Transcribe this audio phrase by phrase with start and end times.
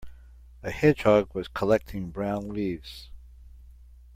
[0.63, 3.11] A hedgehog was collecting brown leaves.